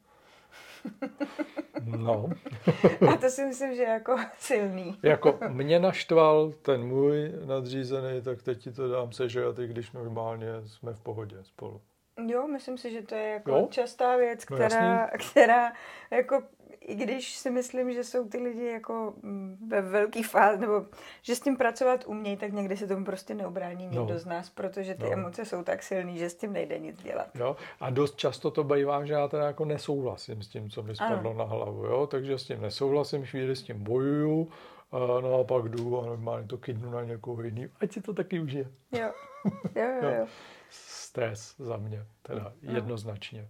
No. 1.86 2.30
A 3.14 3.18
to 3.18 3.30
si 3.30 3.46
myslím, 3.46 3.76
že 3.76 3.82
je 3.82 3.90
jako 3.90 4.18
silný. 4.38 5.00
Jako 5.04 5.40
mě 5.48 5.80
naštval 5.80 6.52
ten 6.62 6.84
můj 6.84 7.32
nadřízený, 7.46 8.22
tak 8.22 8.44
teď 8.44 8.64
ti 8.64 8.72
to 8.72 8.88
dám 8.88 9.12
sežrat, 9.12 9.60
i 9.60 9.68
když 9.68 9.92
normálně 9.92 10.48
jsme 10.66 10.94
v 10.94 11.02
pohodě 11.02 11.38
spolu. 11.42 11.82
Jo, 12.28 12.48
myslím 12.48 12.78
si, 12.78 12.92
že 12.92 13.02
to 13.02 13.16
je 13.16 13.30
jako 13.30 13.52
jo? 13.52 13.68
častá 13.70 14.18
věc, 14.18 14.46
která, 14.46 15.02
no, 15.02 15.08
která 15.32 15.74
jako 16.12 16.44
i 16.88 16.96
když 16.96 17.36
si 17.36 17.52
myslím, 17.52 17.94
že 17.94 18.04
jsou 18.04 18.28
ty 18.28 18.38
lidi 18.38 18.66
jako 18.66 19.14
mm, 19.24 19.58
ve 19.68 19.82
velký 19.82 20.24
fázi, 20.24 20.62
nebo 20.62 20.86
že 21.22 21.36
s 21.36 21.40
tím 21.40 21.58
pracovat 21.58 22.04
umějí, 22.08 22.38
tak 22.38 22.54
někdy 22.54 22.78
se 22.78 22.88
tomu 22.88 23.06
prostě 23.06 23.36
neobrání 23.36 23.86
nikdo 23.88 24.14
no. 24.14 24.20
z 24.20 24.26
nás, 24.26 24.50
protože 24.50 24.96
ty 24.96 25.04
no. 25.04 25.12
emoce 25.12 25.46
jsou 25.46 25.64
tak 25.64 25.84
silný, 25.84 26.18
že 26.18 26.30
s 26.30 26.36
tím 26.36 26.54
nejde 26.54 26.80
nic 26.80 27.04
dělat. 27.04 27.28
Jo. 27.36 27.56
A 27.80 27.90
dost 27.90 28.16
často 28.16 28.52
to 28.52 28.64
bývá, 28.64 29.06
že 29.06 29.14
já 29.14 29.28
teda 29.28 29.46
jako 29.46 29.66
nesouhlasím 29.66 30.44
s 30.44 30.48
tím, 30.48 30.70
co 30.70 30.84
mi 30.84 30.96
spadlo 30.96 31.32
ano. 31.32 31.40
na 31.40 31.44
hlavu, 31.44 31.86
jo? 31.86 32.08
takže 32.08 32.40
s 32.40 32.44
tím 32.44 32.62
nesouhlasím, 32.62 33.26
chvíli 33.26 33.56
s 33.56 33.64
tím 33.64 33.84
bojuju, 33.84 34.50
a 34.92 34.98
no 34.98 35.40
a 35.40 35.44
pak 35.44 35.70
jdu 35.70 36.02
a 36.02 36.06
normálně 36.06 36.48
to 36.48 36.58
kydnu 36.58 36.92
na 36.92 37.04
někoho 37.04 37.44
jiný, 37.44 37.68
ať 37.80 37.92
si 37.92 38.02
to 38.02 38.14
taky 38.14 38.40
užije. 38.40 38.72
Jo, 38.92 39.12
jo, 39.76 39.86
jo. 40.02 40.10
jo. 40.20 40.28
Stres 40.70 41.56
za 41.58 41.78
mě, 41.78 42.06
teda 42.22 42.54
no. 42.62 42.74
jednoznačně. 42.74 43.50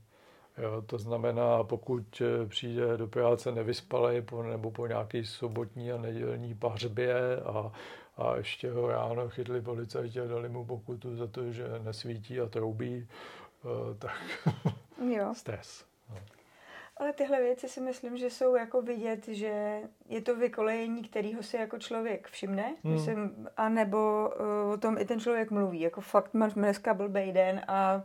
Jo, 0.58 0.82
to 0.82 0.98
znamená, 0.98 1.64
pokud 1.64 2.22
eh, 2.22 2.46
přijde 2.46 2.98
do 2.98 3.08
práce 3.08 3.52
nevyspalý 3.52 4.22
po, 4.22 4.44
nebo 4.44 4.72
po 4.72 4.88
nějaký 4.88 5.26
sobotní 5.26 5.92
a 5.92 5.98
nedělní 5.98 6.56
pařbě 6.56 7.42
a, 7.42 7.72
a 8.18 8.36
ještě 8.36 8.72
ho 8.72 8.88
ráno 8.88 9.30
chytli 9.30 9.62
policajti 9.62 10.20
a 10.20 10.26
dali 10.28 10.50
mu 10.50 10.66
pokutu 10.66 11.16
za 11.16 11.28
to, 11.28 11.52
že 11.52 11.68
nesvítí 11.84 12.40
a 12.40 12.46
troubí, 12.46 13.08
eh, 13.66 13.96
tak 13.98 14.18
jo. 15.18 15.34
stres. 15.36 15.86
Ale 17.00 17.14
tyhle 17.14 17.42
věci 17.42 17.70
si 17.70 17.82
myslím, 17.82 18.18
že 18.18 18.30
jsou 18.30 18.56
jako 18.56 18.82
vidět, 18.82 19.28
že 19.28 19.82
je 20.10 20.22
to 20.22 20.36
vykolejení, 20.36 21.04
kterého 21.04 21.44
si 21.44 21.58
jako 21.58 21.78
člověk 21.78 22.28
všimne, 22.28 22.76
hmm. 22.84 22.94
myslím, 22.94 23.48
a 23.58 23.70
nebo 23.70 24.30
uh, 24.40 24.74
o 24.74 24.78
tom 24.78 24.98
i 24.98 25.06
ten 25.06 25.20
člověk 25.20 25.52
mluví, 25.52 25.80
jako 25.82 26.02
fakt 26.02 26.34
máš 26.34 26.54
dneska 26.54 26.94
blbej 26.94 27.32
den 27.32 27.62
a 27.68 28.04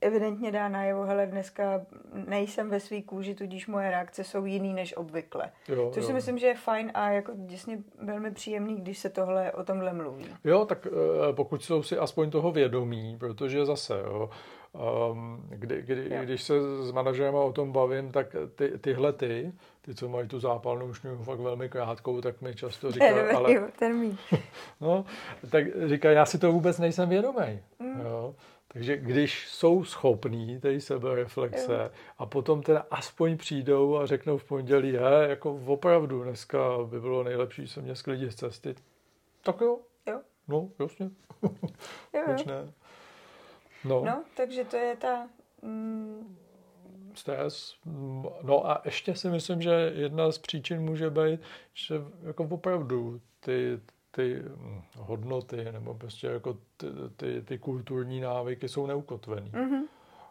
evidentně 0.00 0.52
dá 0.52 0.68
najevo, 0.68 1.02
hele, 1.02 1.26
dneska 1.26 1.86
nejsem 2.12 2.70
ve 2.70 2.80
svý 2.80 3.02
kůži, 3.02 3.34
tudíž 3.34 3.66
moje 3.66 3.90
reakce 3.90 4.24
jsou 4.24 4.44
jiný 4.44 4.74
než 4.74 4.96
obvykle. 4.96 5.52
Jo, 5.68 5.90
Což 5.94 6.02
jo. 6.02 6.06
si 6.06 6.12
myslím, 6.12 6.38
že 6.38 6.46
je 6.46 6.54
fajn 6.54 6.90
a 6.94 7.10
jako 7.10 7.32
děsně 7.34 7.78
velmi 8.02 8.30
příjemný, 8.30 8.76
když 8.76 8.98
se 8.98 9.10
tohle 9.10 9.52
o 9.52 9.64
tomhle 9.64 9.92
mluví. 9.92 10.26
Jo, 10.44 10.64
tak 10.64 10.86
eh, 10.86 11.32
pokud 11.32 11.64
jsou 11.64 11.82
si 11.82 11.98
aspoň 11.98 12.30
toho 12.30 12.52
vědomí, 12.52 13.16
protože 13.20 13.66
zase, 13.66 14.02
jo, 14.06 14.30
Um, 14.72 15.42
kdy, 15.48 15.82
kdy, 15.82 16.18
když 16.22 16.42
se 16.42 16.54
s 16.82 16.92
manažerem 16.92 17.34
o 17.34 17.52
tom 17.52 17.72
bavím, 17.72 18.12
tak 18.12 18.36
ty, 18.54 18.78
tyhle 18.78 19.12
ty, 19.12 19.52
ty, 19.82 19.94
co 19.94 20.08
mají 20.08 20.28
tu 20.28 20.40
zápalnou 20.40 20.94
šňůru 20.94 21.22
fakt 21.22 21.40
velmi 21.40 21.68
krátkou, 21.68 22.20
tak 22.20 22.40
mi 22.40 22.54
často 22.54 22.92
říkají, 22.92 23.30
ale... 23.34 23.72
termín. 23.78 24.18
no, 24.80 25.04
tak 25.50 25.64
říkají, 25.86 26.16
já 26.16 26.26
si 26.26 26.38
to 26.38 26.52
vůbec 26.52 26.78
nejsem 26.78 27.08
vědomý. 27.08 27.60
Mm. 27.78 28.00
Jo. 28.00 28.34
Takže 28.72 28.96
když 28.96 29.48
jsou 29.48 29.84
schopní 29.84 30.60
té 30.60 30.80
sebereflexe 30.80 31.72
jo. 31.72 31.90
a 32.18 32.26
potom 32.26 32.62
teda 32.62 32.86
aspoň 32.90 33.36
přijdou 33.36 33.96
a 33.96 34.06
řeknou 34.06 34.38
v 34.38 34.44
pondělí, 34.44 34.92
he, 34.92 35.28
jako 35.28 35.60
opravdu 35.66 36.22
dneska 36.22 36.58
by 36.84 37.00
bylo 37.00 37.22
nejlepší 37.22 37.68
se 37.68 37.82
mě 37.82 37.96
sklidit 37.96 38.32
z 38.32 38.34
cesty, 38.34 38.74
tak 39.42 39.60
jo. 39.60 39.78
Jo. 40.06 40.20
No, 40.48 40.68
jasně. 40.78 41.10
Jo, 42.14 42.22
Proč 42.24 42.44
ne? 42.44 42.72
No. 43.84 44.04
no, 44.04 44.24
takže 44.36 44.64
to 44.64 44.76
je 44.76 44.96
ta... 44.96 45.28
Mm... 45.62 46.36
Stres. 47.14 47.74
No 48.42 48.70
a 48.70 48.82
ještě 48.84 49.14
si 49.14 49.28
myslím, 49.28 49.62
že 49.62 49.92
jedna 49.94 50.32
z 50.32 50.38
příčin 50.38 50.80
může 50.80 51.10
být, 51.10 51.40
že 51.74 51.94
jako 52.22 52.44
opravdu 52.44 53.20
ty, 53.40 53.80
ty 54.10 54.42
hodnoty 54.96 55.72
nebo 55.72 55.94
prostě 55.94 56.26
jako 56.26 56.58
ty, 56.76 56.86
ty, 57.16 57.42
ty 57.42 57.58
kulturní 57.58 58.20
návyky 58.20 58.68
jsou 58.68 58.86
neukotvený. 58.86 59.50
Mm-hmm. 59.50 59.82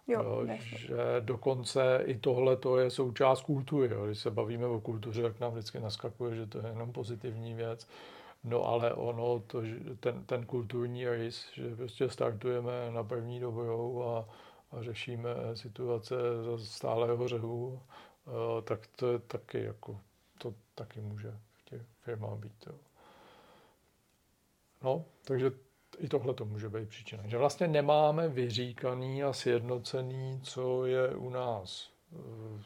Jo, 0.08 0.24
jo, 0.24 0.48
že 0.62 0.98
dokonce 1.20 2.00
i 2.06 2.18
tohle 2.18 2.58
to 2.58 2.78
je 2.78 2.90
součást 2.90 3.42
kultury. 3.42 3.96
Jo. 3.96 4.06
Když 4.06 4.20
se 4.20 4.32
bavíme 4.32 4.66
o 4.66 4.82
kultuře, 4.82 5.22
tak 5.22 5.40
nám 5.40 5.52
vždycky 5.52 5.80
naskakuje, 5.80 6.36
že 6.36 6.46
to 6.46 6.58
je 6.58 6.68
jenom 6.68 6.92
pozitivní 6.92 7.54
věc. 7.54 7.88
No 8.44 8.66
ale 8.66 8.94
ono, 8.94 9.40
to, 9.40 9.62
ten, 10.00 10.26
ten 10.26 10.46
kulturní 10.46 11.10
rys, 11.10 11.46
že 11.54 11.76
prostě 11.76 12.10
startujeme 12.10 12.92
na 12.92 13.04
první 13.04 13.40
dobrou 13.40 14.04
a, 14.04 14.30
a 14.72 14.84
řešíme 14.84 15.30
situace 15.54 16.16
za 16.44 16.66
stálého 16.66 17.28
řehu, 17.28 17.82
tak 18.64 18.88
to 18.88 19.12
je 19.12 19.20
taky 19.20 19.64
jako, 19.64 20.00
to 20.38 20.54
taky 20.76 21.02
může 21.02 21.32
v 21.32 21.70
těch 21.70 21.82
firmách 22.02 22.38
být. 22.38 22.68
Jo. 22.68 22.76
No, 24.84 25.06
takže 25.26 25.52
i 25.98 26.08
tohle 26.08 26.34
to 26.34 26.46
může 26.46 26.70
být 26.70 26.90
příčina. 26.90 27.28
Že 27.28 27.38
vlastně 27.38 27.68
nemáme 27.68 28.28
vyříkaný 28.28 29.24
a 29.24 29.34
sjednocený, 29.34 30.42
co 30.44 30.86
je 30.86 31.16
u 31.16 31.30
nás 31.30 31.90
eh, 32.14 32.64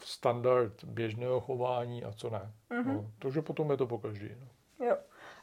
standard 0.00 0.84
běžného 0.84 1.40
chování 1.40 2.04
a 2.04 2.12
co 2.12 2.30
ne. 2.30 2.52
Mm-hmm. 2.70 2.94
No, 2.94 3.10
takže 3.18 3.42
potom 3.42 3.70
je 3.70 3.76
to 3.76 3.86
po 3.86 3.98
každý. 3.98 4.28
No. 4.40 4.46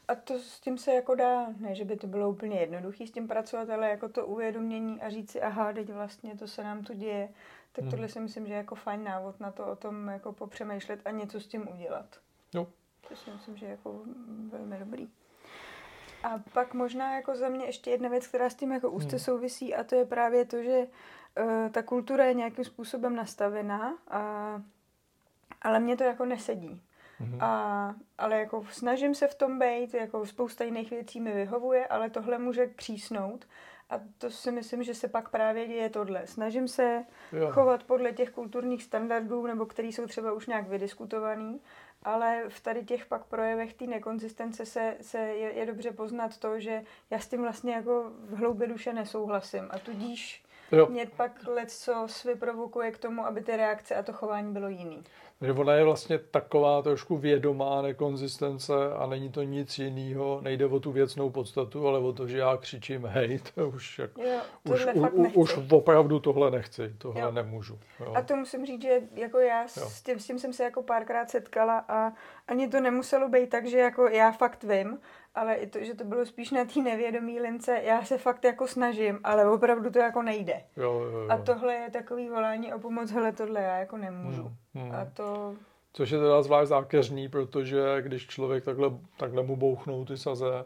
A 0.08 0.14
to 0.14 0.38
s 0.38 0.60
tím 0.60 0.78
se 0.78 0.94
jako 0.94 1.14
dá, 1.14 1.46
ne, 1.58 1.74
že 1.74 1.84
by 1.84 1.96
to 1.96 2.06
bylo 2.06 2.30
úplně 2.30 2.60
jednoduché 2.60 3.06
s 3.06 3.10
tím 3.10 3.28
pracovat, 3.28 3.70
ale 3.70 3.88
jako 3.88 4.08
to 4.08 4.26
uvědomění 4.26 5.00
a 5.00 5.10
říct 5.10 5.30
si, 5.30 5.42
aha, 5.42 5.72
teď 5.72 5.92
vlastně 5.92 6.36
to 6.36 6.48
se 6.48 6.64
nám 6.64 6.84
tu 6.84 6.94
děje, 6.94 7.28
tak 7.72 7.82
hmm. 7.82 7.90
tohle 7.90 8.08
si 8.08 8.20
myslím, 8.20 8.46
že 8.46 8.52
je 8.52 8.56
jako 8.56 8.74
fajn 8.74 9.04
návod 9.04 9.40
na 9.40 9.50
to 9.50 9.66
o 9.66 9.76
tom 9.76 10.08
jako 10.08 10.32
popřemýšlet 10.32 11.00
a 11.04 11.10
něco 11.10 11.40
s 11.40 11.46
tím 11.46 11.68
udělat. 11.74 12.06
Jo. 12.54 12.66
To 13.08 13.16
si 13.16 13.30
myslím, 13.30 13.56
že 13.56 13.66
je 13.66 13.70
jako 13.70 14.02
velmi 14.50 14.78
dobrý. 14.78 15.08
A 16.22 16.42
pak 16.52 16.74
možná 16.74 17.16
jako 17.16 17.36
za 17.36 17.48
mě 17.48 17.66
ještě 17.66 17.90
jedna 17.90 18.08
věc, 18.08 18.26
která 18.26 18.50
s 18.50 18.54
tím 18.54 18.72
jako 18.72 18.90
úzce 18.90 19.16
hmm. 19.16 19.24
souvisí 19.24 19.74
a 19.74 19.84
to 19.84 19.94
je 19.94 20.04
právě 20.04 20.44
to, 20.44 20.62
že 20.62 20.86
uh, 21.40 21.70
ta 21.70 21.82
kultura 21.82 22.24
je 22.24 22.34
nějakým 22.34 22.64
způsobem 22.64 23.16
nastavená, 23.16 23.98
a, 24.08 24.62
ale 25.62 25.80
mě 25.80 25.96
to 25.96 26.04
jako 26.04 26.24
nesedí. 26.24 26.80
Mm-hmm. 27.20 27.44
A, 27.44 27.94
ale 28.18 28.38
jako 28.38 28.66
snažím 28.70 29.14
se 29.14 29.28
v 29.28 29.34
tom 29.34 29.58
být, 29.58 29.94
jako 29.94 30.26
spousta 30.26 30.64
jiných 30.64 30.90
věcí 30.90 31.20
mi 31.20 31.32
vyhovuje, 31.32 31.86
ale 31.86 32.10
tohle 32.10 32.38
může 32.38 32.66
přísnout. 32.66 33.46
A 33.90 34.00
to 34.18 34.30
si 34.30 34.52
myslím, 34.52 34.82
že 34.82 34.94
se 34.94 35.08
pak 35.08 35.28
právě 35.28 35.66
děje 35.66 35.90
tohle. 35.90 36.26
Snažím 36.26 36.68
se 36.68 37.04
jo. 37.32 37.50
chovat 37.50 37.82
podle 37.82 38.12
těch 38.12 38.30
kulturních 38.30 38.82
standardů, 38.82 39.46
nebo 39.46 39.66
který 39.66 39.92
jsou 39.92 40.06
třeba 40.06 40.32
už 40.32 40.46
nějak 40.46 40.68
vydiskutovaný, 40.68 41.60
ale 42.02 42.44
v 42.48 42.60
tady 42.60 42.84
těch 42.84 43.06
pak 43.06 43.24
projevech 43.24 43.74
té 43.74 43.86
nekonzistence 43.86 44.66
se, 44.66 44.96
se 45.00 45.18
je, 45.18 45.52
je 45.52 45.66
dobře 45.66 45.92
poznat 45.92 46.38
to, 46.38 46.60
že 46.60 46.82
já 47.10 47.18
s 47.18 47.28
tím 47.28 47.42
vlastně 47.42 47.74
jako 47.74 48.10
v 48.18 48.36
hloubi 48.36 48.66
duše 48.66 48.92
nesouhlasím. 48.92 49.68
A 49.70 49.78
tudíž 49.78 50.43
jo. 50.78 50.86
mě 50.86 51.06
pak 51.16 51.46
let 51.46 51.70
co 51.70 52.06
vyprovokuje 52.24 52.90
k 52.90 52.98
tomu, 52.98 53.26
aby 53.26 53.40
ty 53.40 53.56
reakce 53.56 53.94
a 53.94 54.02
to 54.02 54.12
chování 54.12 54.52
bylo 54.52 54.68
jiný. 54.68 55.04
Takže 55.38 55.52
ona 55.52 55.72
je 55.74 55.84
vlastně 55.84 56.18
taková 56.18 56.82
trošku 56.82 57.16
vědomá 57.16 57.82
nekonzistence 57.82 58.72
a 58.98 59.06
není 59.06 59.30
to 59.30 59.42
nic 59.42 59.78
jiného, 59.78 60.40
nejde 60.40 60.66
o 60.66 60.80
tu 60.80 60.92
věcnou 60.92 61.30
podstatu, 61.30 61.88
ale 61.88 61.98
o 61.98 62.12
to, 62.12 62.28
že 62.28 62.38
já 62.38 62.56
křičím 62.56 63.06
hej, 63.06 63.40
to 63.54 63.68
už, 63.68 63.98
jak, 63.98 64.10
jo, 64.18 64.40
už, 64.72 64.86
u, 64.94 65.40
už 65.40 65.58
opravdu 65.70 66.20
tohle 66.20 66.50
nechci, 66.50 66.94
tohle 66.98 67.20
jo. 67.20 67.32
nemůžu. 67.32 67.78
Jo. 68.00 68.12
A 68.16 68.22
to 68.22 68.36
musím 68.36 68.66
říct, 68.66 68.82
že 68.82 69.00
jako 69.14 69.38
já 69.38 69.68
s 69.68 70.02
tím, 70.02 70.20
s 70.20 70.26
tím 70.26 70.38
jsem 70.38 70.52
se 70.52 70.64
jako 70.64 70.82
párkrát 70.82 71.30
setkala 71.30 71.84
a 71.88 72.12
ani 72.48 72.68
to 72.68 72.80
nemuselo 72.80 73.28
být 73.28 73.50
tak, 73.50 73.66
že 73.66 73.78
jako 73.78 74.08
já 74.08 74.32
fakt 74.32 74.64
vím, 74.64 74.98
ale 75.34 75.54
i 75.54 75.66
to, 75.66 75.84
že 75.84 75.94
to 75.94 76.04
bylo 76.04 76.26
spíš 76.26 76.50
na 76.50 76.64
té 76.64 76.80
nevědomí 76.80 77.40
lince, 77.40 77.80
já 77.84 78.04
se 78.04 78.18
fakt 78.18 78.44
jako 78.44 78.66
snažím, 78.66 79.20
ale 79.24 79.50
opravdu 79.50 79.90
to 79.90 79.98
jako 79.98 80.22
nejde. 80.22 80.60
Jo, 80.76 80.92
jo, 80.92 81.18
jo. 81.18 81.30
A 81.30 81.38
tohle 81.38 81.74
je 81.74 81.90
takový 81.90 82.28
volání 82.28 82.74
o 82.74 82.78
pomoc, 82.78 83.10
hele, 83.10 83.32
tohle 83.32 83.62
já 83.62 83.76
jako 83.76 83.96
nemůžu. 83.96 84.42
Hmm, 84.74 84.84
hmm. 84.84 84.94
A 84.94 85.04
to... 85.04 85.54
Což 85.92 86.10
je 86.10 86.18
teda 86.18 86.42
zvlášť 86.42 86.68
zákeřný, 86.68 87.28
protože 87.28 88.02
když 88.02 88.26
člověk 88.26 88.64
takhle, 88.64 88.90
takhle 89.16 89.42
mu 89.42 89.56
bouchnou 89.56 90.04
ty 90.04 90.16
saze, 90.16 90.64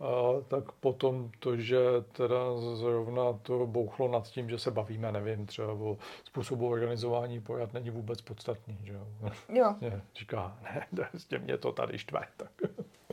a 0.00 0.40
tak 0.48 0.72
potom 0.72 1.30
to, 1.38 1.56
že 1.56 1.78
teda 2.12 2.36
zrovna 2.74 3.32
to 3.42 3.66
bouchlo 3.66 4.08
nad 4.08 4.28
tím, 4.28 4.50
že 4.50 4.58
se 4.58 4.70
bavíme, 4.70 5.12
nevím, 5.12 5.46
třeba 5.46 5.72
o 5.72 5.98
způsobu 6.24 6.68
organizování 6.68 7.40
pojat, 7.40 7.72
není 7.72 7.90
vůbec 7.90 8.20
podstatný, 8.20 8.78
že 8.82 8.92
jo? 8.92 9.06
Jo. 9.48 9.74
říká, 10.14 10.58
ne, 10.62 10.86
prostě 10.96 11.38
mě 11.38 11.58
to 11.58 11.72
tady 11.72 11.98
štve, 11.98 12.20
tak. 12.36 12.67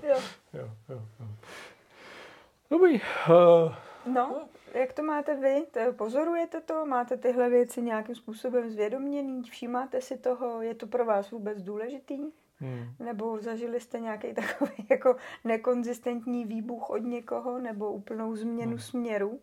Jo. 0.06 0.20
jo, 0.54 0.70
jo, 0.90 1.02
jo. 1.20 1.28
Dobrý. 2.70 2.94
Uh, 2.94 3.74
no, 4.14 4.48
jak 4.74 4.94
to 4.94 5.04
máte 5.04 5.36
vy? 5.36 5.66
Pozorujete 5.92 6.62
to? 6.62 6.86
Máte 6.86 7.18
tyhle 7.18 7.50
věci 7.50 7.82
nějakým 7.82 8.16
způsobem 8.16 8.70
zvědoměný? 8.70 9.44
Všímáte 9.44 10.02
si 10.02 10.18
toho? 10.18 10.62
Je 10.62 10.76
to 10.76 10.88
pro 10.88 11.06
vás 11.06 11.32
vůbec 11.32 11.62
důležitý? 11.62 12.20
Hmm. 12.58 12.96
Nebo 13.00 13.40
zažili 13.40 13.80
jste 13.80 14.00
nějaký 14.00 14.34
takový 14.34 14.72
jako 14.90 15.16
nekonzistentní 15.44 16.46
výbuch 16.46 16.90
od 16.90 16.98
někoho 16.98 17.60
nebo 17.60 17.92
úplnou 17.92 18.36
změnu 18.36 18.72
hmm. 18.72 18.80
směru? 18.80 19.40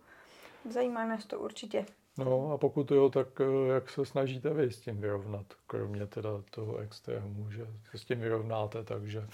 Zajímá 0.65 1.05
nás 1.05 1.27
to 1.27 1.41
určitě. 1.41 1.87
No 2.19 2.53
a 2.53 2.59
pokud 2.59 2.91
jo, 2.91 3.11
tak 3.11 3.41
eh, 3.41 3.69
jak 3.69 3.91
se 3.91 4.07
snažíte 4.07 4.51
vy 4.51 4.73
s 4.73 4.81
tím 4.81 5.01
vyrovnat, 5.01 5.47
kromě 5.67 6.07
teda 6.07 6.31
toho 6.51 6.79
extrému, 6.79 7.51
že 7.51 7.67
se 7.91 7.99
s 7.99 8.05
tím 8.05 8.21
vyrovnáte, 8.21 8.85
takže 8.85 9.29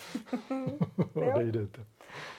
odejdete. 1.14 1.84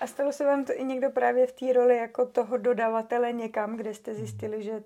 A 0.01 0.07
stalo 0.07 0.31
se 0.31 0.45
vám 0.45 0.65
to 0.65 0.73
i 0.75 0.83
někdo 0.83 1.09
právě 1.09 1.47
v 1.47 1.51
té 1.51 1.73
roli 1.73 1.97
jako 1.97 2.25
toho 2.25 2.57
dodavatele 2.57 3.31
někam, 3.31 3.77
kde 3.77 3.93
jste 3.93 4.15
zjistili, 4.15 4.55
hmm. 4.55 4.63
že 4.63 4.83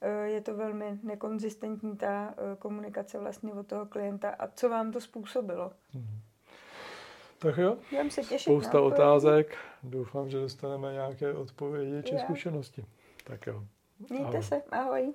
eh, 0.00 0.28
je 0.28 0.40
to 0.40 0.56
velmi 0.56 0.98
nekonzistentní 1.02 1.96
ta 1.96 2.34
eh, 2.36 2.56
komunikace 2.56 3.18
vlastně 3.18 3.52
od 3.52 3.66
toho 3.66 3.86
klienta 3.86 4.30
a 4.30 4.48
co 4.48 4.68
vám 4.68 4.92
to 4.92 5.00
způsobilo? 5.00 5.72
Hmm. 5.94 6.20
Tak 7.38 7.56
jo, 7.56 7.76
Budem 7.90 8.10
se 8.10 8.20
těšit 8.20 8.40
spousta 8.40 8.80
otázek. 8.80 9.56
Doufám, 9.82 10.30
že 10.30 10.38
dostaneme 10.38 10.92
nějaké 10.92 11.34
odpovědi 11.34 12.02
či 12.02 12.18
zkušenosti. 12.18 12.84
Tak 13.24 13.46
jo. 13.46 13.64
Mějte 14.10 14.28
ahoj. 14.28 14.42
se, 14.42 14.62
ahoj. 14.70 15.14